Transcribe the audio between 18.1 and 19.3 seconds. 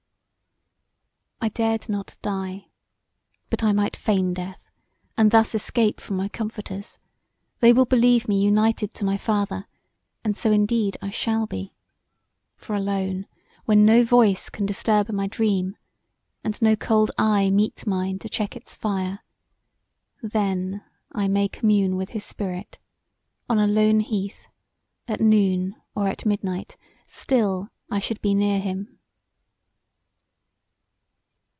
to check its fire,